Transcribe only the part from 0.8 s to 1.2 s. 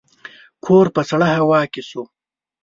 په